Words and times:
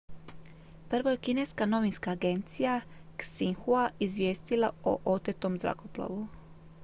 prvo 0.93 1.09
je 1.11 1.17
kineska 1.25 1.65
novinska 1.65 2.11
agencija 2.11 2.79
xinhua 3.17 3.89
izvijestila 3.99 4.71
o 4.83 4.97
otetom 5.17 5.57
zrakoplovu 5.65 6.27